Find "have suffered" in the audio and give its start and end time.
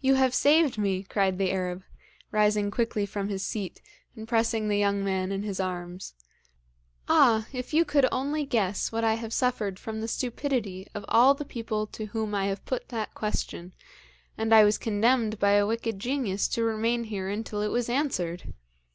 9.16-9.78